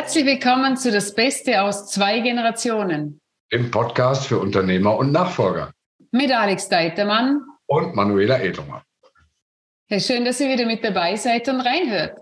[0.00, 3.20] Herzlich willkommen zu Das Beste aus zwei Generationen.
[3.50, 5.72] Im Podcast für Unternehmer und Nachfolger.
[6.10, 7.42] Mit Alex Deitermann.
[7.66, 8.80] Und Manuela Edelmann.
[9.90, 12.18] Ja, schön, dass ihr wieder mit dabei seid und reinhört.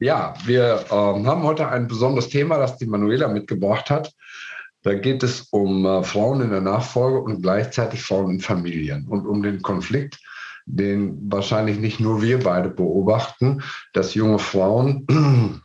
[0.00, 4.12] Ja, wir ähm, haben heute ein besonderes Thema, das die Manuela mitgebracht hat.
[4.82, 9.26] Da geht es um äh, Frauen in der Nachfolge und gleichzeitig Frauen in Familien und
[9.26, 10.18] um den Konflikt,
[10.66, 13.62] den wahrscheinlich nicht nur wir beide beobachten,
[13.94, 15.62] dass junge Frauen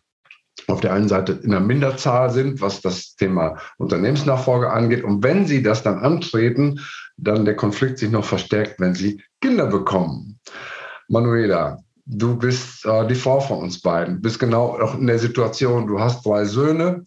[0.70, 5.04] auf der einen Seite in der Minderzahl sind, was das Thema Unternehmensnachfolge angeht.
[5.04, 6.80] Und wenn sie das dann antreten,
[7.18, 10.40] dann der Konflikt sich noch verstärkt, wenn sie Kinder bekommen.
[11.08, 15.88] Manuela, du bist äh, die Frau von uns beiden, bist genau auch in der Situation,
[15.88, 17.06] du hast zwei Söhne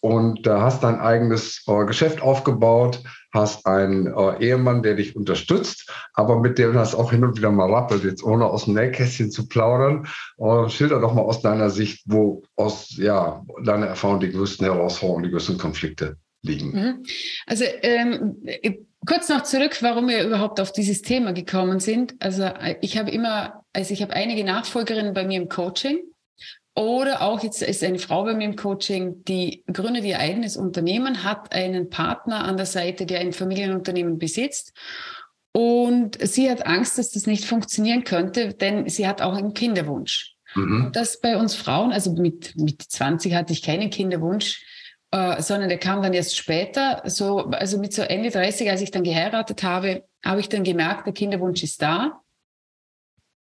[0.00, 5.90] und äh, hast dein eigenes äh, Geschäft aufgebaut, hast einen äh, Ehemann, der dich unterstützt,
[6.14, 9.30] aber mit dem das auch hin und wieder mal rappelt, jetzt ohne aus dem Nähkästchen
[9.30, 10.06] zu plaudern.
[10.38, 15.24] Äh, schilder doch mal aus deiner Sicht, wo aus ja, deiner Erfahrung die größten Herausforderungen,
[15.24, 16.72] die größten Konflikte liegen.
[16.72, 17.04] Mhm.
[17.46, 18.42] Also ähm,
[19.06, 22.14] kurz noch zurück, warum wir überhaupt auf dieses Thema gekommen sind.
[22.20, 26.00] Also ich habe immer, also ich habe einige Nachfolgerinnen bei mir im Coaching
[26.76, 31.24] oder auch jetzt ist eine Frau bei mir im Coaching, die gründet ihr eigenes Unternehmen,
[31.24, 34.72] hat einen Partner an der Seite, der ein Familienunternehmen besitzt.
[35.52, 40.36] Und sie hat Angst, dass das nicht funktionieren könnte, denn sie hat auch einen Kinderwunsch.
[40.54, 40.90] Mhm.
[40.92, 44.64] Das bei uns Frauen, also mit, mit 20 hatte ich keinen Kinderwunsch,
[45.10, 47.02] äh, sondern der kam dann erst später.
[47.04, 51.06] So, also mit so Ende 30, als ich dann geheiratet habe, habe ich dann gemerkt,
[51.06, 52.20] der Kinderwunsch ist da.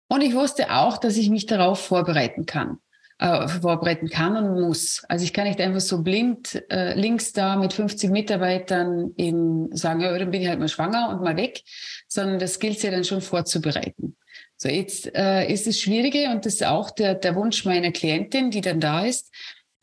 [0.08, 2.78] Und ich wusste auch, dass ich mich darauf vorbereiten kann
[3.18, 5.02] äh, vorbereiten kann und muss.
[5.08, 10.00] Also ich kann nicht einfach so blind äh, links da mit 50 Mitarbeitern in sagen,
[10.00, 11.62] ja, dann bin ich halt mal schwanger und mal weg,
[12.08, 14.16] sondern das gilt ja dann schon vorzubereiten.
[14.58, 18.50] So, jetzt äh, ist es Schwierige und das ist auch der, der Wunsch meiner Klientin,
[18.50, 19.32] die dann da ist.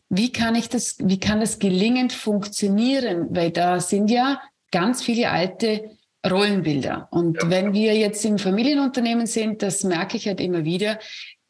[0.09, 3.27] Wie kann ich das, wie kann das gelingend funktionieren?
[3.31, 4.41] Weil da sind ja
[4.71, 5.97] ganz viele alte
[6.27, 7.07] Rollenbilder.
[7.11, 7.49] Und ja.
[7.49, 10.99] wenn wir jetzt im Familienunternehmen sind, das merke ich halt immer wieder,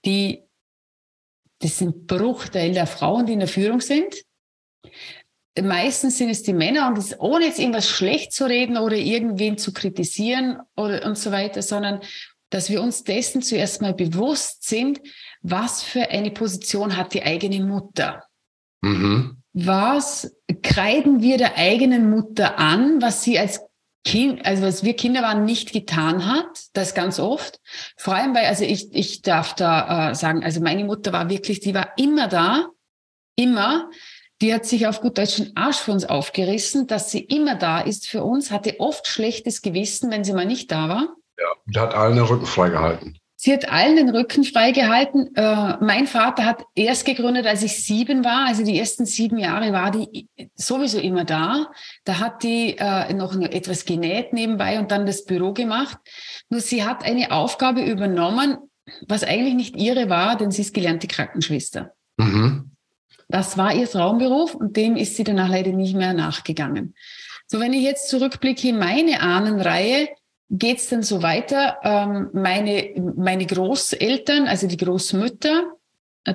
[0.06, 0.44] die
[1.64, 4.24] das sind Bruchteil der Frauen, die in der Führung sind.
[5.60, 9.58] Meistens sind es die Männer und das, ohne jetzt irgendwas schlecht zu reden oder irgendwen
[9.58, 12.02] zu kritisieren oder und so weiter, sondern
[12.50, 15.00] dass wir uns dessen zuerst mal bewusst sind,
[15.42, 18.24] was für eine Position hat die eigene Mutter.
[18.82, 19.38] Mhm.
[19.54, 23.62] Was kreiden wir der eigenen Mutter an, was sie als
[24.06, 27.60] Kind, also was wir Kinder waren, nicht getan hat, das ganz oft.
[27.98, 31.62] Vor allem, weil, also ich, ich darf da äh, sagen, also meine Mutter war wirklich,
[31.62, 32.68] die war immer da,
[33.36, 33.90] immer.
[34.42, 37.80] Die hat sich auf gut Deutsch den Arsch für uns aufgerissen, dass sie immer da
[37.80, 41.16] ist für uns, hatte oft schlechtes Gewissen, wenn sie mal nicht da war.
[41.38, 43.18] Ja, und hat allen den Rücken freigehalten.
[43.44, 45.36] Sie hat allen den Rücken freigehalten.
[45.36, 48.48] Äh, mein Vater hat erst gegründet, als ich sieben war.
[48.48, 51.70] Also die ersten sieben Jahre war die sowieso immer da.
[52.06, 55.98] Da hat die äh, noch etwas genäht nebenbei und dann das Büro gemacht.
[56.48, 58.60] Nur sie hat eine Aufgabe übernommen,
[59.10, 61.92] was eigentlich nicht ihre war, denn sie ist gelernte Krankenschwester.
[62.16, 62.72] Mhm.
[63.28, 66.96] Das war ihr Traumberuf und dem ist sie danach leider nicht mehr nachgegangen.
[67.48, 70.08] So, wenn ich jetzt zurückblicke in meine Ahnenreihe,
[70.54, 71.80] geht es dann so weiter.
[71.84, 75.64] Ähm, meine, meine Großeltern, also die Großmütter,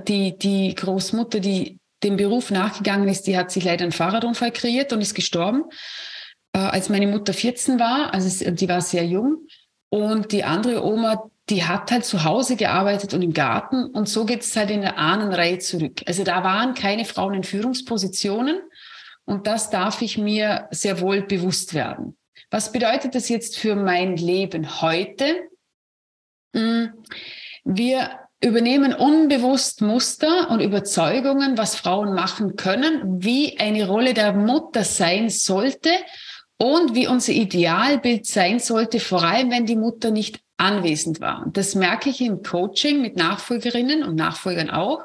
[0.09, 4.93] die, die Großmutter, die dem Beruf nachgegangen ist, die hat sich leider einen Fahrradunfall kreiert
[4.93, 5.65] und ist gestorben,
[6.53, 8.13] äh, als meine Mutter 14 war.
[8.13, 9.47] Also die war sehr jung.
[9.89, 13.87] Und die andere Oma, die hat halt zu Hause gearbeitet und im Garten.
[13.87, 16.03] Und so geht es halt in der Ahnenreihe zurück.
[16.07, 18.61] Also da waren keine Frauen in Führungspositionen.
[19.25, 22.17] Und das darf ich mir sehr wohl bewusst werden.
[22.51, 25.49] Was bedeutet das jetzt für mein Leben heute?
[26.55, 26.93] Hm,
[27.65, 28.11] wir
[28.41, 35.29] übernehmen unbewusst Muster und Überzeugungen, was Frauen machen können, wie eine Rolle der Mutter sein
[35.29, 35.91] sollte
[36.57, 41.45] und wie unser Idealbild sein sollte, vor allem wenn die Mutter nicht anwesend war.
[41.45, 45.05] Und das merke ich im Coaching mit Nachfolgerinnen und Nachfolgern auch.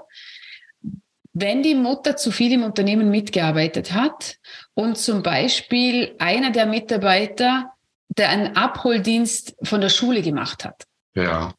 [1.34, 4.38] Wenn die Mutter zu viel im Unternehmen mitgearbeitet hat
[4.76, 7.74] und zum Beispiel einer der Mitarbeiter,
[8.10, 10.84] der einen Abholdienst von der Schule gemacht hat.
[11.16, 11.54] Ja.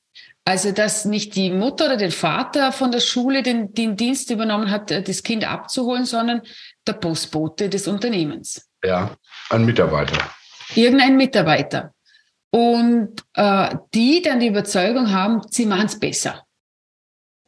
[0.47, 4.71] Also, dass nicht die Mutter oder der Vater von der Schule den, den Dienst übernommen
[4.71, 6.43] hat, äh, das Kind abzuholen, sondern
[6.87, 8.69] der Postbote des Unternehmens.
[8.85, 9.17] Ja,
[9.49, 10.19] ein Mitarbeiter.
[10.75, 11.94] Irgendein Mitarbeiter.
[12.50, 16.44] Und äh, die dann die Überzeugung haben, sie machen es besser.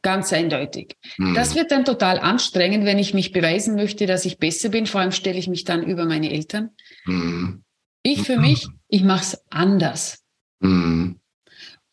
[0.07, 0.95] Ganz eindeutig.
[1.17, 1.33] Mhm.
[1.33, 4.85] Das wird dann total anstrengend, wenn ich mich beweisen möchte, dass ich besser bin.
[4.85, 6.69] Vor allem stelle ich mich dann über meine Eltern.
[7.03, 7.65] Mhm.
[8.03, 10.23] Ich für mich, ich mache es anders.
[10.61, 11.19] Mhm.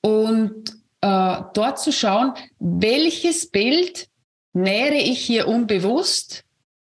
[0.00, 4.06] Und äh, dort zu schauen, welches Bild
[4.52, 6.44] nähere ich hier unbewusst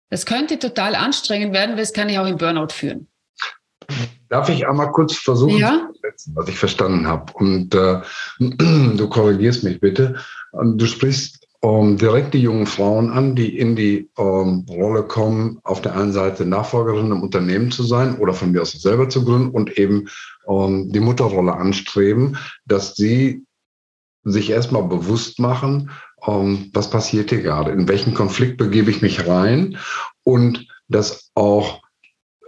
[0.09, 3.07] Das könnte total anstrengend werden, weil es kann ja auch in Burnout führen.
[4.27, 5.69] Darf ich einmal kurz versuchen ja?
[5.69, 7.31] zu übersetzen, was ich verstanden habe?
[7.33, 8.01] Und äh,
[8.39, 10.15] du korrigierst mich bitte.
[10.53, 15.81] Du sprichst ähm, direkt die jungen Frauen an, die in die ähm, Rolle kommen, auf
[15.81, 19.51] der einen Seite Nachfolgerin im Unternehmen zu sein oder von mir aus selber zu gründen
[19.51, 20.07] und eben
[20.47, 23.45] ähm, die Mutterrolle anstreben, dass sie
[24.23, 25.91] sich erstmal bewusst machen,
[26.25, 29.77] ähm, was passiert hier gerade, in welchen Konflikt begebe ich mich rein
[30.23, 31.81] und das auch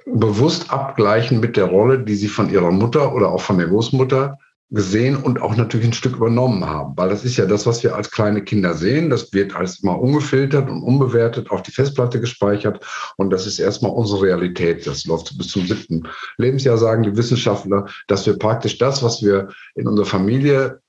[0.05, 4.37] bewusst abgleichen mit der Rolle, die sie von ihrer Mutter oder auch von der Großmutter
[4.73, 6.93] gesehen und auch natürlich ein Stück übernommen haben.
[6.97, 9.09] Weil das ist ja das, was wir als kleine Kinder sehen.
[9.09, 12.83] Das wird als mal ungefiltert und unbewertet auf die Festplatte gespeichert.
[13.17, 14.85] Und das ist erstmal unsere Realität.
[14.87, 19.49] Das läuft bis zum siebten Lebensjahr, sagen die Wissenschaftler, dass wir praktisch das, was wir
[19.75, 20.79] in unserer Familie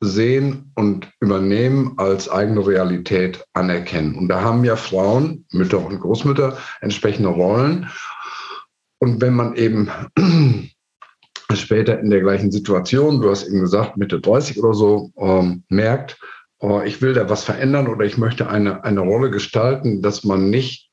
[0.00, 4.16] sehen und übernehmen, als eigene Realität anerkennen.
[4.16, 7.88] Und da haben ja Frauen, Mütter und Großmütter entsprechende Rollen.
[9.00, 9.90] Und wenn man eben
[11.68, 16.18] später in der gleichen Situation, du hast eben gesagt, Mitte 30 oder so, ähm, merkt,
[16.60, 20.48] oh, ich will da was verändern oder ich möchte eine, eine Rolle gestalten, dass man
[20.48, 20.88] nicht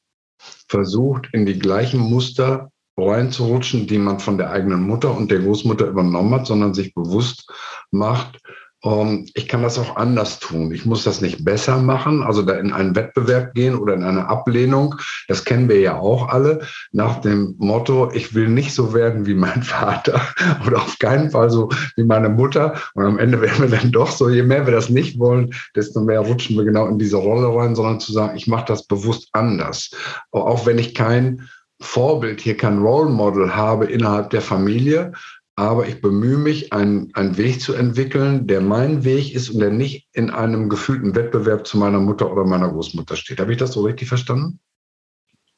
[0.67, 5.87] versucht, in die gleichen Muster reinzurutschen, die man von der eigenen Mutter und der Großmutter
[5.87, 7.49] übernommen hat, sondern sich bewusst
[7.91, 8.39] macht,
[8.85, 10.71] ähm, ich kann das auch anders tun.
[10.71, 14.29] Ich muss das nicht besser machen, also da in einen Wettbewerb gehen oder in eine
[14.29, 14.95] Ablehnung.
[15.27, 16.61] Das kennen wir ja auch alle
[16.91, 20.21] nach dem Motto, ich will nicht so werden wie mein Vater
[20.65, 22.79] oder auf keinen Fall so wie meine Mutter.
[22.93, 26.01] Und am Ende werden wir dann doch so, je mehr wir das nicht wollen, desto
[26.01, 29.29] mehr rutschen wir genau in diese Rolle rein, sondern zu sagen, ich mache das bewusst
[29.33, 29.91] anders.
[30.31, 31.49] Auch wenn ich kein
[31.81, 35.11] Vorbild, hier kein Role Model habe innerhalb der Familie,
[35.55, 39.71] aber ich bemühe mich, einen, einen Weg zu entwickeln, der mein Weg ist und der
[39.71, 43.39] nicht in einem gefühlten Wettbewerb zu meiner Mutter oder meiner Großmutter steht.
[43.39, 44.59] Habe ich das so richtig verstanden?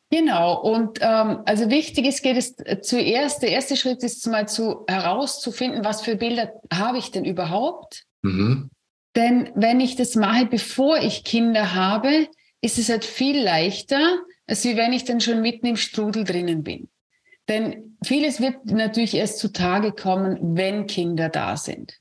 [0.10, 4.86] Genau, und ähm, also wichtig ist, geht es zuerst, der erste Schritt ist mal zu
[4.88, 8.04] herauszufinden, was für Bilder habe ich denn überhaupt?
[8.22, 8.70] Mhm.
[9.16, 12.28] Denn wenn ich das mache, bevor ich Kinder habe,
[12.62, 16.88] ist es halt viel leichter, als wenn ich dann schon mitten im Strudel drinnen bin.
[17.48, 22.00] Denn vieles wird natürlich erst zutage kommen, wenn Kinder da sind.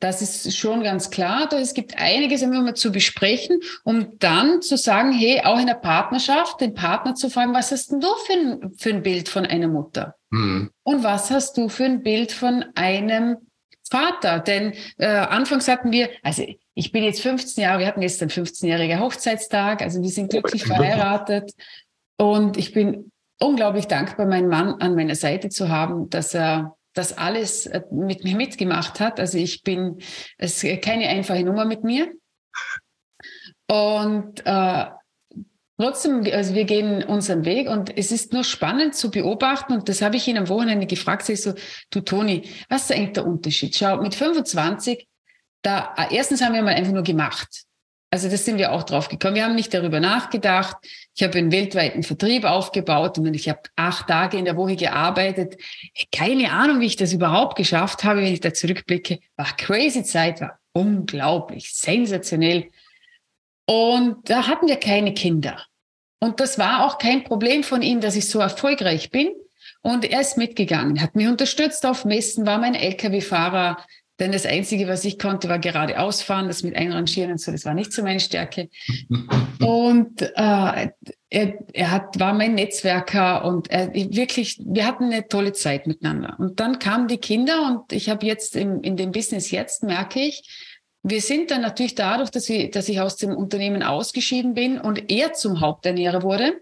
[0.00, 1.50] Das ist schon ganz klar.
[1.52, 6.60] Es gibt einiges immer zu besprechen, um dann zu sagen, hey, auch in der Partnerschaft,
[6.60, 9.68] den Partner zu fragen, was hast denn du für ein, für ein Bild von einer
[9.68, 10.16] Mutter?
[10.30, 10.70] Mhm.
[10.82, 13.36] Und was hast du für ein Bild von einem
[13.88, 14.40] Vater?
[14.40, 16.44] Denn äh, anfangs hatten wir, also
[16.74, 21.52] ich bin jetzt 15 Jahre, wir hatten gestern 15-jähriger Hochzeitstag, also wir sind glücklich verheiratet.
[22.18, 23.11] Und ich bin
[23.42, 28.24] unglaublich dankbar, meinen Mann an meiner Seite zu haben, dass er das alles äh, mit
[28.24, 29.18] mir mitgemacht hat.
[29.18, 29.98] Also ich bin,
[30.38, 32.12] es ist keine einfache Nummer mit mir.
[33.68, 34.86] Und äh,
[35.78, 40.02] trotzdem, also wir gehen unseren Weg und es ist nur spannend zu beobachten und das
[40.02, 41.54] habe ich ihn am Wochenende gefragt, ich so,
[41.90, 43.74] du Toni, was ist eigentlich der Unterschied?
[43.74, 45.08] Schau, mit 25,
[45.62, 47.64] da, äh, erstens haben wir mal einfach nur gemacht.
[48.12, 49.36] Also das sind wir auch drauf gekommen.
[49.36, 50.76] Wir haben nicht darüber nachgedacht.
[51.14, 55.56] Ich habe einen weltweiten Vertrieb aufgebaut und ich habe acht Tage in der Woche gearbeitet.
[56.14, 59.20] Keine Ahnung, wie ich das überhaupt geschafft habe, wenn ich da zurückblicke.
[59.36, 62.68] War crazy Zeit, war unglaublich, sensationell.
[63.64, 65.64] Und da hatten wir keine Kinder.
[66.20, 69.30] Und das war auch kein Problem von ihm, dass ich so erfolgreich bin.
[69.80, 73.78] Und er ist mitgegangen, hat mich unterstützt auf Messen, war mein LKW-Fahrer,
[74.22, 77.64] denn das Einzige, was ich konnte, war geradeaus fahren, das mit Einrangieren und so, das
[77.64, 78.68] war nicht so meine Stärke.
[79.60, 80.90] und äh,
[81.28, 86.36] er, er hat, war mein Netzwerker und er, wirklich, wir hatten eine tolle Zeit miteinander.
[86.38, 90.20] Und dann kamen die Kinder und ich habe jetzt im, in dem Business jetzt, merke
[90.20, 90.70] ich,
[91.02, 95.10] wir sind dann natürlich dadurch, dass, wir, dass ich aus dem Unternehmen ausgeschieden bin und
[95.10, 96.60] er zum Haupternährer wurde,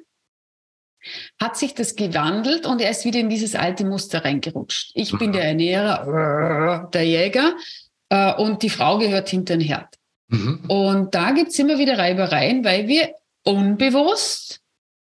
[1.41, 4.93] hat sich das gewandelt und er ist wieder in dieses alte Muster reingerutscht.
[4.95, 7.55] Ich bin der Ernährer, der Jäger
[8.09, 9.95] äh, und die Frau gehört hinter den Herd.
[10.29, 10.65] Mhm.
[10.69, 13.15] Und da gibt's immer wieder Reibereien, weil wir
[13.45, 14.61] unbewusst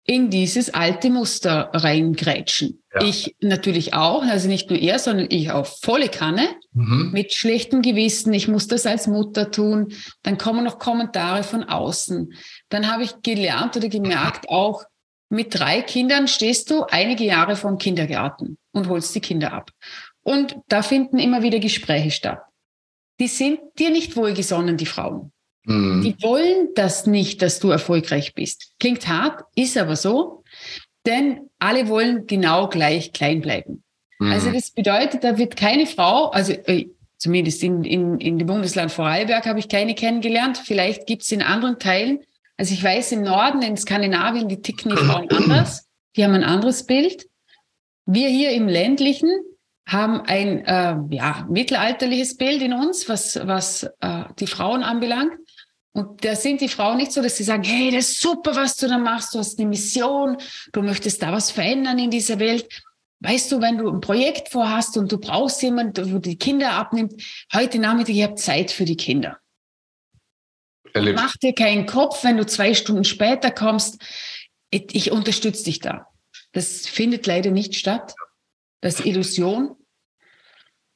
[0.04, 2.82] in dieses alte Muster reingrätschen.
[2.94, 3.04] Ja.
[3.04, 7.12] Ich natürlich auch, also nicht nur er, sondern ich auch volle Kanne mhm.
[7.14, 8.34] mit schlechtem Gewissen.
[8.34, 9.94] Ich muss das als Mutter tun.
[10.24, 12.34] Dann kommen noch Kommentare von außen.
[12.70, 14.84] Dann habe ich gelernt oder gemerkt auch,
[15.32, 19.72] mit drei Kindern stehst du einige Jahre vom Kindergarten und holst die Kinder ab.
[20.24, 22.42] Und da finden immer wieder Gespräche statt.
[23.20, 25.32] Die sind dir nicht wohlgesonnen, die Frauen.
[25.64, 26.02] Mhm.
[26.04, 28.74] Die wollen das nicht, dass du erfolgreich bist.
[28.80, 30.44] Klingt hart, ist aber so,
[31.06, 33.84] denn alle wollen genau gleich klein bleiben.
[34.20, 34.32] Mhm.
[34.32, 38.92] Also das bedeutet, da wird keine Frau, also äh, zumindest in, in, in dem Bundesland
[38.92, 42.20] Vorarlberg habe ich keine kennengelernt, vielleicht gibt es in anderen Teilen,
[42.62, 45.88] Also ich weiß, im Norden, in Skandinavien, die ticken die Frauen anders.
[46.16, 47.26] Die haben ein anderes Bild.
[48.06, 49.32] Wir hier im ländlichen
[49.88, 55.32] haben ein äh, ja, mittelalterliches Bild in uns, was, was äh, die Frauen anbelangt.
[55.94, 58.78] Und da sind die Frauen nicht so, dass sie sagen, hey, das ist super, was
[58.78, 60.38] du da machst, du hast eine Mission,
[60.72, 62.68] du möchtest da was verändern in dieser Welt.
[63.22, 67.24] Weißt du, wenn du ein Projekt vorhast und du brauchst jemanden, wo die Kinder abnimmt,
[67.56, 69.40] heute Nachmittag, ich habe Zeit für die Kinder.
[70.94, 71.20] Erlebt.
[71.20, 74.02] Mach dir keinen Kopf, wenn du zwei Stunden später kommst.
[74.70, 76.08] Ich unterstütze dich da.
[76.54, 78.14] Das findet leider nicht statt.
[78.82, 79.76] Das ist Illusion.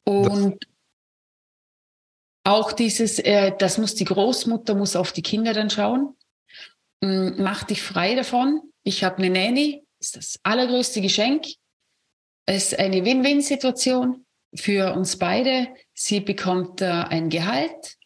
[0.06, 0.76] Und das
[2.46, 6.16] auch dieses, äh, das muss die Großmutter, muss auf die Kinder dann schauen.
[7.02, 8.62] Mm, mach dich frei davon.
[8.84, 11.48] Ich habe eine Nanny, ist das allergrößte Geschenk.
[12.46, 14.26] Es ist eine Win-Win-Situation
[14.56, 15.70] für uns beide.
[15.96, 17.98] Sie bekommt äh, ein Gehalt.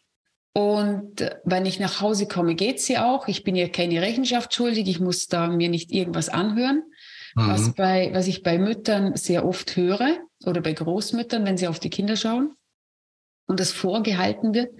[0.52, 3.28] Und wenn ich nach Hause komme, geht sie auch.
[3.28, 4.88] Ich bin ihr keine Rechenschaft schuldig.
[4.88, 6.82] Ich muss da mir nicht irgendwas anhören.
[7.36, 7.48] Mhm.
[7.48, 11.78] Was, bei, was ich bei Müttern sehr oft höre oder bei Großmüttern, wenn sie auf
[11.78, 12.54] die Kinder schauen
[13.46, 14.72] und das vorgehalten wird.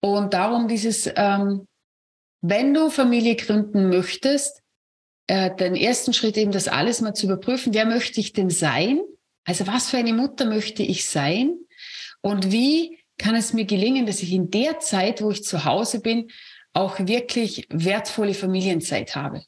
[0.00, 1.66] Und darum dieses, ähm,
[2.42, 4.62] wenn du Familie gründen möchtest,
[5.26, 7.72] äh, den ersten Schritt eben das alles mal zu überprüfen.
[7.72, 9.00] Wer möchte ich denn sein?
[9.44, 11.54] Also was für eine Mutter möchte ich sein?
[12.20, 16.00] Und wie kann es mir gelingen, dass ich in der Zeit, wo ich zu Hause
[16.00, 16.30] bin,
[16.72, 19.42] auch wirklich wertvolle Familienzeit habe?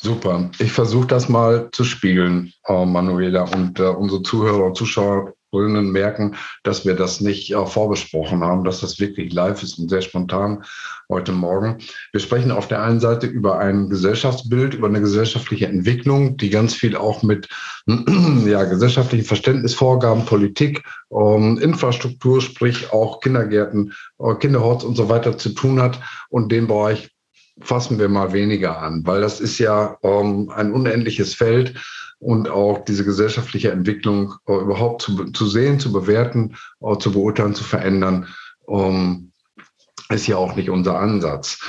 [0.00, 0.50] Super.
[0.58, 5.90] Ich versuche das mal zu spiegeln, äh, Manuela, und äh, unsere Zuhörer und Zuschauer Grünen
[5.90, 10.02] merken, dass wir das nicht äh, vorbesprochen haben, dass das wirklich live ist und sehr
[10.02, 10.64] spontan
[11.08, 11.78] heute Morgen.
[12.12, 16.74] Wir sprechen auf der einen Seite über ein Gesellschaftsbild, über eine gesellschaftliche Entwicklung, die ganz
[16.74, 17.48] viel auch mit
[18.46, 25.50] ja, gesellschaftlichen Verständnisvorgaben, Politik, ähm, Infrastruktur, sprich auch Kindergärten, äh, Kinderhorts und so weiter zu
[25.50, 25.98] tun hat.
[26.28, 27.10] Und den Bereich
[27.60, 31.74] fassen wir mal weniger an, weil das ist ja ähm, ein unendliches Feld
[32.18, 36.56] und auch diese gesellschaftliche Entwicklung äh, überhaupt zu, zu sehen, zu bewerten,
[36.98, 38.26] zu beurteilen, zu verändern,
[38.68, 39.28] ähm,
[40.10, 41.60] ist ja auch nicht unser Ansatz.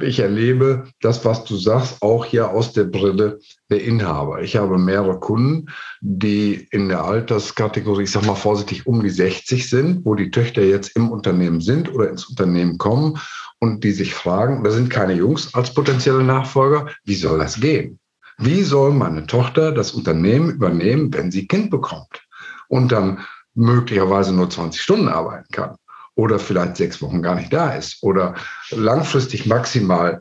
[0.00, 4.42] Ich erlebe das, was du sagst, auch hier aus der Brille der Inhaber.
[4.42, 5.66] Ich habe mehrere Kunden,
[6.00, 10.62] die in der Alterskategorie, ich sag mal vorsichtig, um die 60 sind, wo die Töchter
[10.62, 13.18] jetzt im Unternehmen sind oder ins Unternehmen kommen
[13.58, 17.98] und die sich fragen, da sind keine Jungs als potenzielle Nachfolger, wie soll das gehen?
[18.38, 22.26] Wie soll meine Tochter das Unternehmen übernehmen, wenn sie Kind bekommt
[22.68, 23.20] und dann
[23.54, 25.76] möglicherweise nur 20 Stunden arbeiten kann
[26.16, 28.34] oder vielleicht sechs Wochen gar nicht da ist oder
[28.70, 30.20] langfristig maximal,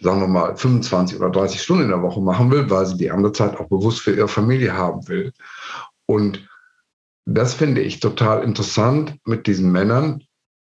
[0.00, 3.10] sagen wir mal, 25 oder 30 Stunden in der Woche machen will, weil sie die
[3.10, 5.32] andere Zeit auch bewusst für ihre Familie haben will.
[6.06, 6.46] Und
[7.26, 10.22] das finde ich total interessant, mit diesen Männern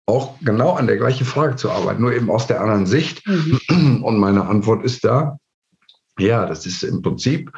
[0.07, 3.27] auch genau an der gleichen Frage zu arbeiten, nur eben aus der anderen Sicht.
[3.27, 4.05] Mhm.
[4.05, 5.39] Und meine Antwort ist da,
[6.19, 7.51] ja, das ist im Prinzip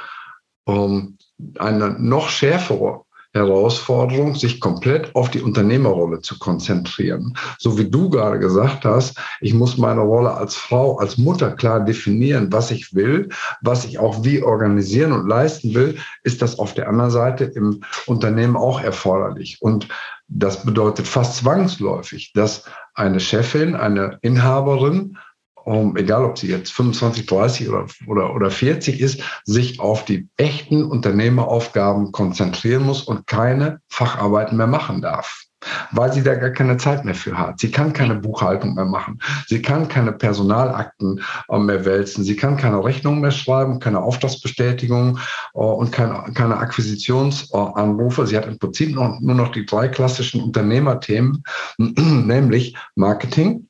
[0.66, 1.18] ähm,
[1.58, 3.02] eine noch schärfere
[3.36, 7.36] Herausforderung, sich komplett auf die Unternehmerrolle zu konzentrieren.
[7.58, 11.84] So wie du gerade gesagt hast, ich muss meine Rolle als Frau, als Mutter klar
[11.84, 13.28] definieren, was ich will,
[13.60, 17.82] was ich auch wie organisieren und leisten will, ist das auf der anderen Seite im
[18.06, 19.58] Unternehmen auch erforderlich.
[19.60, 19.88] Und
[20.28, 25.18] das bedeutet fast zwangsläufig, dass eine Chefin, eine Inhaberin
[25.66, 30.28] um, egal ob sie jetzt 25, 30 oder, oder, oder 40 ist, sich auf die
[30.36, 35.42] echten Unternehmeraufgaben konzentrieren muss und keine Facharbeiten mehr machen darf
[35.90, 37.58] weil sie da gar keine Zeit mehr für hat.
[37.58, 39.18] Sie kann keine Buchhaltung mehr machen.
[39.48, 42.22] Sie kann keine Personalakten äh, mehr wälzen.
[42.22, 45.18] Sie kann keine Rechnung mehr schreiben, keine Auftragsbestätigung
[45.54, 48.28] äh, und keine, keine Akquisitionsanrufe.
[48.28, 51.42] Sie hat im Prinzip nur noch die drei klassischen Unternehmerthemen,
[51.78, 53.66] nämlich Marketing,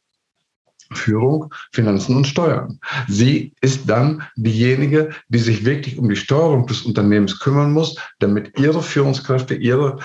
[0.93, 2.79] Führung, Finanzen und Steuern.
[3.09, 8.59] Sie ist dann diejenige, die sich wirklich um die Steuerung des Unternehmens kümmern muss, damit
[8.59, 9.99] ihre Führungskräfte, ihre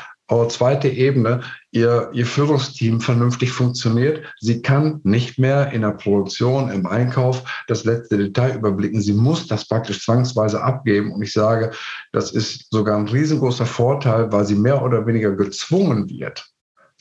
[0.48, 4.24] zweite Ebene, ihr, ihr Führungsteam vernünftig funktioniert.
[4.40, 9.02] Sie kann nicht mehr in der Produktion, im Einkauf das letzte Detail überblicken.
[9.02, 11.12] Sie muss das praktisch zwangsweise abgeben.
[11.12, 11.72] Und ich sage,
[12.14, 16.46] das ist sogar ein riesengroßer Vorteil, weil sie mehr oder weniger gezwungen wird,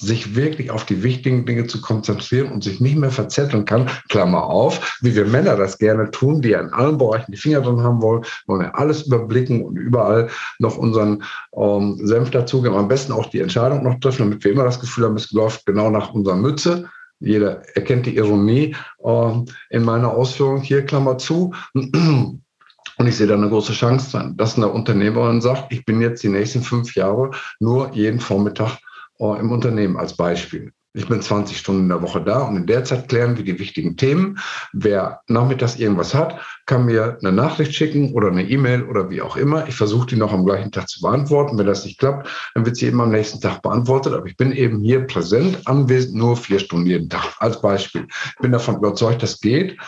[0.00, 4.45] sich wirklich auf die wichtigen Dinge zu konzentrieren und sich nicht mehr verzetteln kann, Klammer
[4.45, 7.83] auf, wie wir Männer das gerne tun, die ja in allen Bereichen die Finger drin
[7.83, 11.23] haben wollen, wollen ja alles überblicken und überall noch unseren
[11.54, 15.04] ähm, Senf dazugeben, am besten auch die Entscheidung noch treffen, damit wir immer das Gefühl
[15.04, 16.88] haben, es läuft genau nach unserer Mütze.
[17.21, 19.33] Jeder erkennt die Ironie äh,
[19.69, 21.52] in meiner Ausführung hier, Klammer zu.
[21.75, 26.23] Und ich sehe da eine große Chance dran, dass eine Unternehmerin sagt, ich bin jetzt
[26.23, 28.78] die nächsten fünf Jahre nur jeden Vormittag
[29.20, 30.72] im Unternehmen als Beispiel.
[30.92, 33.60] Ich bin 20 Stunden in der Woche da und in der Zeit klären wir die
[33.60, 34.40] wichtigen Themen.
[34.72, 39.36] Wer nachmittags irgendwas hat, kann mir eine Nachricht schicken oder eine E-Mail oder wie auch
[39.36, 39.68] immer.
[39.68, 41.56] Ich versuche die noch am gleichen Tag zu beantworten.
[41.56, 44.14] Wenn das nicht klappt, dann wird sie eben am nächsten Tag beantwortet.
[44.14, 48.08] Aber ich bin eben hier präsent, anwesend, nur vier Stunden jeden Tag als Beispiel.
[48.10, 49.78] Ich bin davon überzeugt, das geht.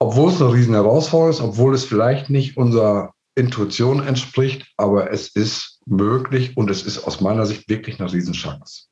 [0.00, 5.28] Obwohl es eine riesen Herausforderung ist, obwohl es vielleicht nicht unserer Intuition entspricht, aber es
[5.28, 8.84] ist möglich und es ist aus meiner Sicht wirklich eine Riesenchance.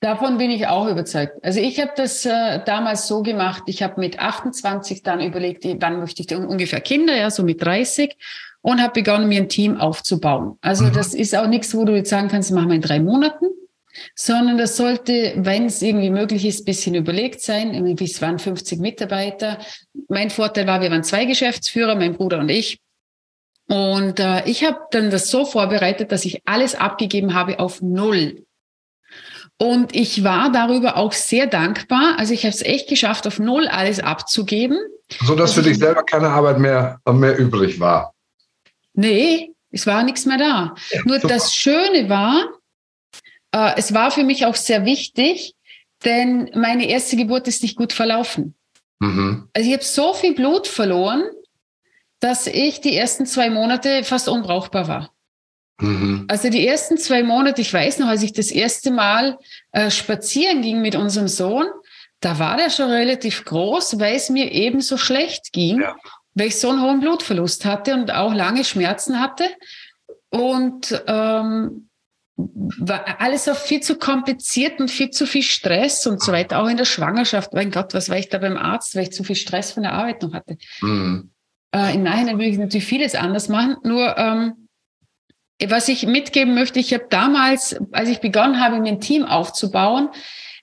[0.00, 1.42] Davon bin ich auch überzeugt.
[1.42, 6.00] Also ich habe das äh, damals so gemacht, ich habe mit 28 dann überlegt, wann
[6.00, 8.14] möchte ich ungefähr Kinder, ja, so mit 30
[8.60, 10.58] und habe begonnen, mir ein Team aufzubauen.
[10.60, 10.92] Also mhm.
[10.92, 13.46] das ist auch nichts, wo du jetzt sagen kannst, machen wir in drei Monaten,
[14.14, 17.96] sondern das sollte, wenn es irgendwie möglich ist, ein bisschen überlegt sein.
[17.98, 19.58] Es waren 50 Mitarbeiter.
[20.08, 22.80] Mein Vorteil war, wir waren zwei Geschäftsführer, mein Bruder und ich.
[23.68, 28.44] Und äh, ich habe dann das so vorbereitet, dass ich alles abgegeben habe auf Null.
[29.58, 32.16] Und ich war darüber auch sehr dankbar.
[32.18, 34.78] Also ich habe es echt geschafft, auf Null alles abzugeben.
[35.24, 38.12] So dass für dich selber keine Arbeit mehr, mehr übrig war.
[38.92, 40.74] Nee, es war nichts mehr da.
[40.90, 41.34] Ja, Nur super.
[41.34, 42.48] das Schöne war,
[43.52, 45.54] äh, es war für mich auch sehr wichtig,
[46.04, 48.54] denn meine erste Geburt ist nicht gut verlaufen.
[49.00, 49.48] Mhm.
[49.52, 51.24] Also ich habe so viel Blut verloren,
[52.26, 55.10] dass ich die ersten zwei Monate fast unbrauchbar war.
[55.80, 56.24] Mhm.
[56.26, 59.38] Also die ersten zwei Monate, ich weiß noch, als ich das erste Mal
[59.70, 61.66] äh, spazieren ging mit unserem Sohn,
[62.18, 65.94] da war der schon relativ groß, weil es mir eben so schlecht ging, ja.
[66.34, 69.44] weil ich so einen hohen Blutverlust hatte und auch lange Schmerzen hatte.
[70.30, 71.88] Und ähm,
[72.34, 76.66] war alles auch viel zu kompliziert und viel zu viel Stress und so weiter, auch
[76.66, 77.52] in der Schwangerschaft.
[77.54, 79.92] Mein Gott, was war ich da beim Arzt, weil ich zu viel Stress von der
[79.92, 80.58] Arbeit noch hatte.
[80.80, 81.30] Mhm.
[81.76, 84.68] Äh, Im Nachhinein würde ich natürlich vieles anders machen, nur ähm,
[85.68, 90.08] was ich mitgeben möchte, ich habe damals, als ich begonnen habe, mir ein Team aufzubauen,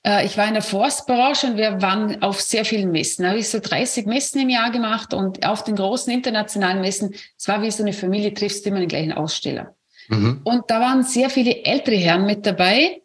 [0.04, 3.24] äh, ich war in der Forstbranche und wir waren auf sehr vielen Messen.
[3.24, 7.14] Da habe ich so 30 Messen im Jahr gemacht und auf den großen internationalen Messen,
[7.38, 9.76] es war wie so eine Familie, triffst immer den gleichen Aussteller.
[10.08, 10.42] Mhm.
[10.44, 13.02] Und da waren sehr viele ältere Herren mit dabei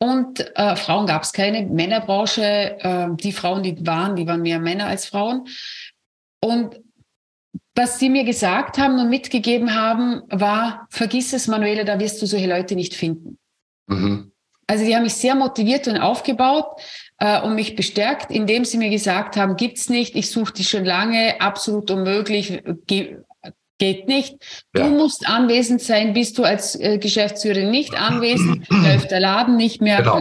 [0.00, 1.66] und äh, Frauen gab es keine.
[1.66, 5.46] Männerbranche, äh, die Frauen, die waren, die waren mehr Männer als Frauen.
[6.40, 6.80] Und
[7.78, 12.26] was sie mir gesagt haben und mitgegeben haben, war, vergiss es, Manuela, da wirst du
[12.26, 13.38] solche Leute nicht finden.
[13.86, 14.32] Mhm.
[14.66, 16.66] Also die haben mich sehr motiviert und aufgebaut
[17.18, 20.84] äh, und mich bestärkt, indem sie mir gesagt haben, gibt's nicht, ich suche dich schon
[20.84, 23.18] lange, absolut unmöglich, ge
[23.80, 24.34] geht nicht.
[24.72, 24.88] Du ja.
[24.88, 29.98] musst anwesend sein, bist du als äh, Geschäftsführer nicht anwesend, läuft der Laden nicht mehr.
[29.98, 30.20] Genau.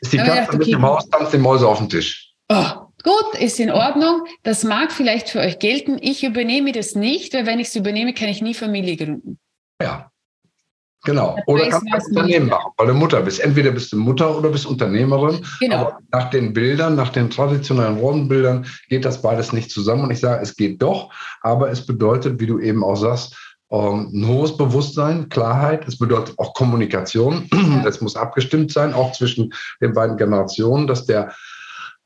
[0.00, 2.34] Ist die Katze mit dem Haus, tanzt die Mäuse auf dem Tisch.
[2.50, 4.24] Oh, Gut, ist in Ordnung.
[4.42, 5.98] Das mag vielleicht für euch gelten.
[6.00, 9.38] Ich übernehme das nicht, weil wenn ich es übernehme, kann ich nie Familie gründen.
[9.80, 10.10] Ja,
[11.04, 11.36] genau.
[11.36, 13.40] Das oder kannst du Unternehmen machen, weil du Mutter bist.
[13.40, 15.44] Entweder bist du Mutter oder bist Unternehmerin.
[15.60, 15.76] Genau.
[15.76, 20.04] Aber nach den Bildern, nach den traditionellen Rollenbildern geht das beides nicht zusammen.
[20.04, 21.10] Und ich sage, es geht doch,
[21.40, 23.34] aber es bedeutet, wie du eben auch sagst,
[23.70, 25.86] ähm, ein hohes Bewusstsein, Klarheit.
[25.86, 27.48] Es bedeutet auch Kommunikation.
[27.86, 31.32] Es muss abgestimmt sein, auch zwischen den beiden Generationen, dass der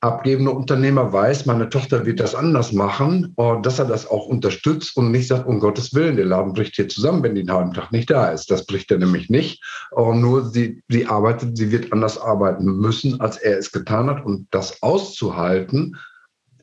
[0.04, 4.96] abgebende Unternehmer weiß, meine Tochter wird das anders machen, und dass er das auch unterstützt
[4.96, 7.72] und nicht sagt, um Gottes Willen, der Laden bricht hier zusammen, wenn die einen halben
[7.72, 8.50] Tag nicht da ist.
[8.50, 9.64] Das bricht er nämlich nicht.
[9.96, 14.24] Nur sie, sie arbeitet, sie wird anders arbeiten müssen, als er es getan hat.
[14.24, 15.96] Und das auszuhalten,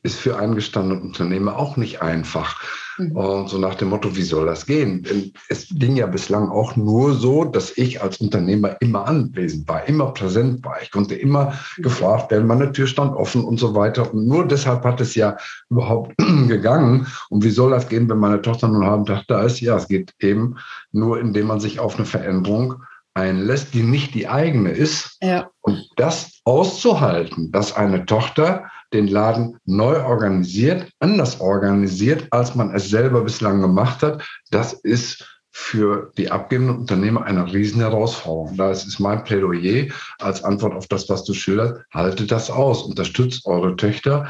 [0.04, 2.60] ist für einen gestandenen Unternehmer auch nicht einfach.
[2.98, 3.12] Mhm.
[3.12, 5.06] Und so nach dem Motto, wie soll das gehen?
[5.48, 10.12] Es ging ja bislang auch nur so, dass ich als Unternehmer immer anwesend war, immer
[10.12, 10.76] präsent war.
[10.82, 11.82] Ich konnte immer mhm.
[11.82, 14.12] gefragt werden, meine Tür stand offen und so weiter.
[14.12, 15.36] Und nur deshalb hat es ja
[15.70, 16.14] überhaupt
[16.48, 17.06] gegangen.
[17.30, 19.60] Und wie soll das gehen, wenn meine Tochter nur einen halben Tag da ist?
[19.60, 20.56] Ja, es geht eben
[20.92, 22.82] nur, indem man sich auf eine Veränderung
[23.14, 25.18] einlässt, die nicht die eigene ist.
[25.22, 25.50] Ja.
[25.60, 32.90] Und das auszuhalten, dass eine Tochter den Laden neu organisiert, anders organisiert, als man es
[32.90, 38.56] selber bislang gemacht hat, das ist für die abgebenden Unternehmer eine riesen Herausforderung.
[38.56, 41.82] Da ist mein Plädoyer als Antwort auf das, was du schilderst.
[41.92, 44.28] Haltet das aus, unterstützt eure Töchter,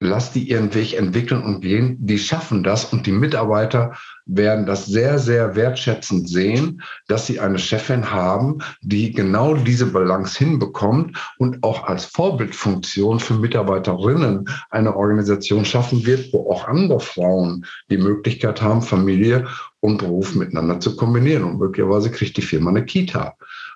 [0.00, 1.96] lasst die ihren Weg entwickeln und gehen.
[2.00, 3.92] Die schaffen das und die Mitarbeiter
[4.26, 10.38] werden das sehr, sehr wertschätzend sehen, dass sie eine Chefin haben, die genau diese Balance
[10.38, 17.64] hinbekommt und auch als Vorbildfunktion für Mitarbeiterinnen eine Organisation schaffen wird, wo auch andere Frauen
[17.90, 19.46] die Möglichkeit haben, Familie
[19.80, 21.44] und Beruf miteinander zu kombinieren.
[21.44, 23.34] Und möglicherweise kriegt die Firma eine Kita.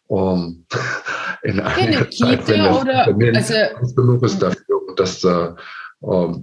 [0.08, 0.66] Um,
[1.42, 4.82] in einer Zeit, wenn das oder, also, genug ist dafür.
[4.86, 5.52] Und das äh,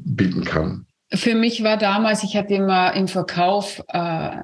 [0.04, 0.86] bieten kann.
[1.12, 3.94] Für mich war damals, ich hatte immer im Verkauf äh,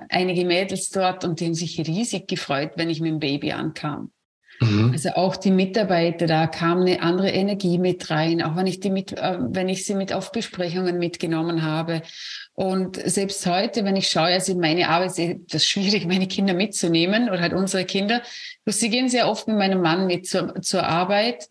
[0.09, 4.11] einige Mädels dort und die haben sich riesig gefreut, wenn ich mit dem Baby ankam.
[4.59, 4.91] Mhm.
[4.93, 8.89] Also auch die Mitarbeiter, da kam eine andere Energie mit rein, auch wenn ich die
[8.89, 12.01] mit, äh, wenn ich sie mit auf Besprechungen mitgenommen habe.
[12.53, 17.29] Und selbst heute, wenn ich schaue, also meine Arbeit ist etwas schwierig, meine Kinder mitzunehmen
[17.29, 18.21] oder halt unsere Kinder.
[18.65, 21.49] Sie gehen sehr oft mit meinem Mann mit zur, zur Arbeit.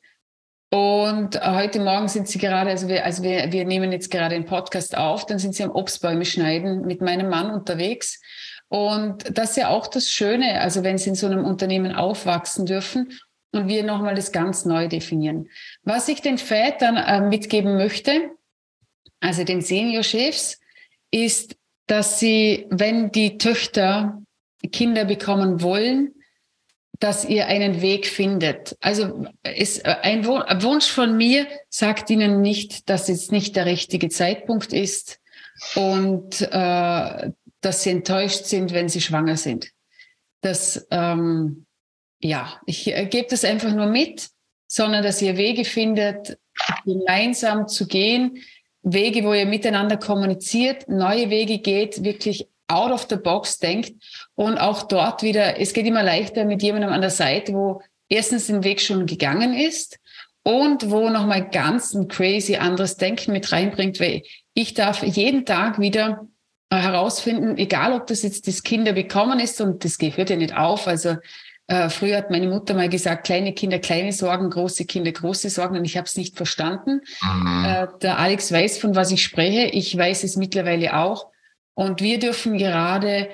[0.74, 4.44] Und heute Morgen sind sie gerade, also wir, also wir, wir nehmen jetzt gerade den
[4.44, 8.20] Podcast auf, dann sind sie am Obstbäume schneiden mit meinem Mann unterwegs.
[8.66, 12.66] Und das ist ja auch das Schöne, also wenn sie in so einem Unternehmen aufwachsen
[12.66, 13.12] dürfen
[13.52, 15.48] und wir nochmal das ganz neu definieren.
[15.84, 18.30] Was ich den Vätern äh, mitgeben möchte,
[19.20, 20.58] also den Senior-Chefs,
[21.12, 21.54] ist,
[21.86, 24.20] dass sie, wenn die Töchter
[24.72, 26.16] Kinder bekommen wollen,
[27.00, 28.76] dass ihr einen Weg findet.
[28.80, 34.72] Also ist ein Wunsch von mir sagt ihnen nicht, dass es nicht der richtige Zeitpunkt
[34.72, 35.20] ist
[35.74, 37.30] und äh,
[37.60, 39.70] dass sie enttäuscht sind, wenn sie schwanger sind.
[40.40, 41.66] Das, ähm,
[42.20, 44.28] ja, ich äh, gebe das einfach nur mit,
[44.66, 46.38] sondern dass ihr Wege findet,
[46.84, 48.38] gemeinsam zu gehen,
[48.82, 53.92] Wege, wo ihr miteinander kommuniziert, neue Wege geht, wirklich out of the box denkt
[54.34, 58.46] und auch dort wieder, es geht immer leichter mit jemandem an der Seite, wo erstens
[58.46, 59.98] den Weg schon gegangen ist
[60.42, 64.22] und wo nochmal ganz ein crazy anderes Denken mit reinbringt, weil
[64.54, 66.26] ich darf jeden Tag wieder
[66.70, 70.86] herausfinden, egal ob das jetzt das Kinder bekommen ist und das hört ja nicht auf.
[70.86, 71.16] Also
[71.66, 75.78] äh, früher hat meine Mutter mal gesagt, kleine Kinder kleine Sorgen, große Kinder große Sorgen
[75.78, 77.00] und ich habe es nicht verstanden.
[77.22, 77.64] Mhm.
[77.64, 79.66] Äh, der Alex weiß, von was ich spreche.
[79.66, 81.28] Ich weiß es mittlerweile auch.
[81.74, 83.28] Und wir dürfen gerade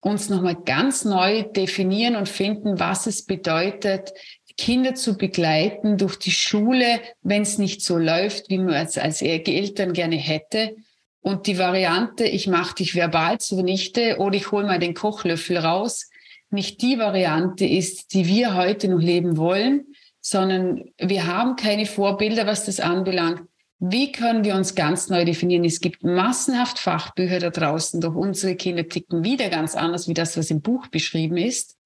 [0.00, 4.12] uns nochmal ganz neu definieren und finden, was es bedeutet,
[4.60, 9.22] Kinder zu begleiten durch die Schule, wenn es nicht so läuft, wie man es als
[9.22, 10.76] Eltern gerne hätte.
[11.22, 16.10] Und die Variante, ich mache dich verbal zunichte oder ich hole mal den Kochlöffel raus,
[16.50, 22.46] nicht die Variante ist, die wir heute noch leben wollen, sondern wir haben keine Vorbilder,
[22.46, 23.42] was das anbelangt.
[23.80, 25.64] Wie können wir uns ganz neu definieren?
[25.64, 30.36] Es gibt massenhaft Fachbücher da draußen, doch unsere Kinder ticken wieder ganz anders wie das,
[30.36, 31.78] was im Buch beschrieben ist.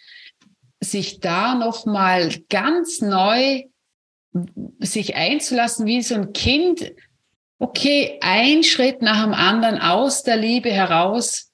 [0.81, 3.63] Sich da nochmal ganz neu
[4.81, 6.93] sich einzulassen, wie so ein Kind
[7.59, 11.53] okay, ein Schritt nach dem anderen aus der Liebe heraus.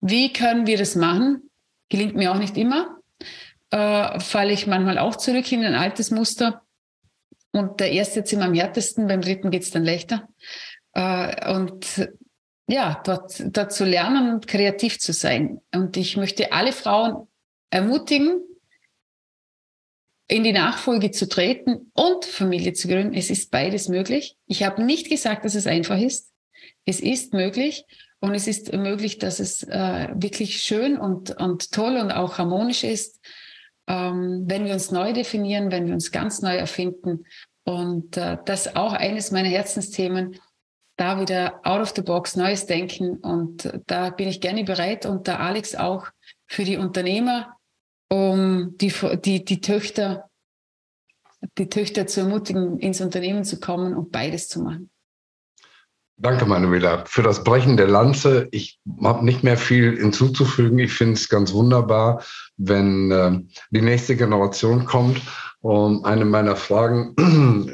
[0.00, 1.50] Wie können wir das machen?
[1.88, 2.96] Gelingt mir auch nicht immer.
[3.70, 6.62] Äh, falle ich manchmal auch zurück in ein altes Muster.
[7.52, 10.28] Und der erste jetzt immer am härtesten, beim dritten geht es dann leichter.
[10.94, 12.08] Äh, und
[12.66, 15.60] ja, dort, dort zu lernen und kreativ zu sein.
[15.74, 17.28] Und ich möchte alle Frauen
[17.70, 18.40] ermutigen,
[20.28, 23.14] in die Nachfolge zu treten und Familie zu gründen.
[23.14, 24.36] Es ist beides möglich.
[24.46, 26.32] Ich habe nicht gesagt, dass es einfach ist.
[26.86, 27.84] Es ist möglich
[28.20, 32.84] und es ist möglich, dass es äh, wirklich schön und, und toll und auch harmonisch
[32.84, 33.20] ist,
[33.92, 37.26] ähm, wenn wir uns neu definieren, wenn wir uns ganz neu erfinden.
[37.64, 40.40] Und äh, das ist auch eines meiner Herzensthemen,
[40.96, 43.18] da wieder out of the box, neues Denken.
[43.18, 46.06] Und äh, da bin ich gerne bereit und da Alex auch
[46.46, 47.54] für die Unternehmer,
[48.10, 50.30] um die, die, die Töchter,
[51.58, 54.90] die Töchter zu ermutigen, ins Unternehmen zu kommen und beides zu machen.
[56.22, 58.46] Danke, Manuela, für das Brechen der Lanze.
[58.52, 60.78] Ich habe nicht mehr viel hinzuzufügen.
[60.78, 62.22] Ich finde es ganz wunderbar,
[62.68, 65.20] wenn äh, die nächste Generation kommt.
[65.60, 67.14] Und eine meiner Fragen,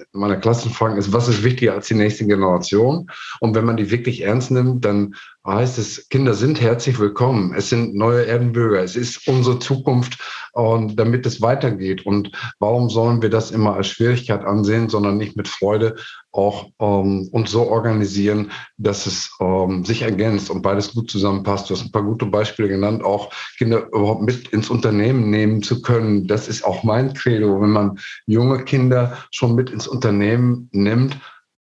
[0.12, 3.10] meiner Klassenfragen ist, was ist wichtiger als die nächste Generation?
[3.40, 5.14] Und wenn man die wirklich ernst nimmt, dann
[5.54, 7.54] heißt es, Kinder sind herzlich willkommen.
[7.54, 8.82] Es sind neue Erdenbürger.
[8.82, 10.18] Es ist unsere Zukunft
[10.52, 12.04] und damit es weitergeht.
[12.04, 15.96] Und warum sollen wir das immer als Schwierigkeit ansehen, sondern nicht mit Freude
[16.32, 21.68] auch ähm, uns so organisieren, dass es ähm, sich ergänzt und beides gut zusammenpasst.
[21.68, 25.82] Du hast ein paar gute Beispiele genannt, auch Kinder überhaupt mit ins Unternehmen nehmen zu
[25.82, 26.26] können.
[26.26, 31.18] Das ist auch mein Credo, wenn man junge Kinder schon mit ins Unternehmen nimmt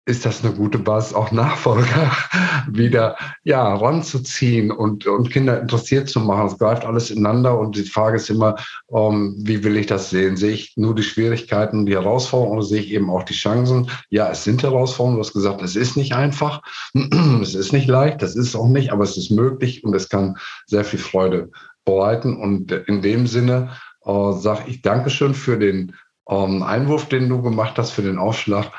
[0.05, 2.11] ist das eine gute Basis, auch Nachfolger
[2.67, 6.47] wieder ja, ranzuziehen und, und Kinder interessiert zu machen.
[6.47, 8.55] Es greift alles ineinander und die Frage ist immer,
[8.87, 10.35] um, ähm, wie will ich das sehen?
[10.35, 13.89] Sehe ich nur die Schwierigkeiten, die Herausforderungen oder sehe ich eben auch die Chancen?
[14.09, 15.17] Ja, es sind Herausforderungen.
[15.17, 16.61] Du hast gesagt, es ist nicht einfach,
[17.41, 20.37] es ist nicht leicht, das ist auch nicht, aber es ist möglich und es kann
[20.65, 21.51] sehr viel Freude
[21.85, 22.35] bereiten.
[22.35, 23.71] Und in dem Sinne
[24.05, 25.93] äh, sage ich Dankeschön für den
[26.27, 28.71] ähm, Einwurf, den du gemacht hast, für den Aufschlag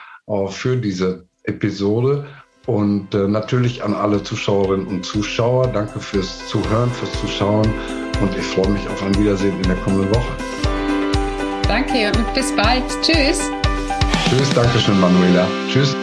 [0.48, 2.26] für diese Episode.
[2.66, 7.66] Und äh, natürlich an alle Zuschauerinnen und Zuschauer, danke fürs Zuhören, fürs Zuschauen
[8.20, 10.32] und ich freue mich auf ein Wiedersehen in der kommenden Woche.
[11.66, 12.84] Danke und bis bald.
[13.02, 13.50] Tschüss.
[14.28, 15.48] Tschüss, danke schön, Manuela.
[15.68, 15.96] Tschüss.